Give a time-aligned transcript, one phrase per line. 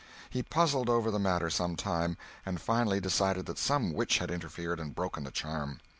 [0.31, 4.79] He puzzled over the matter some time, and finally decided that some witch had interfered
[4.79, 5.79] and broken the charm.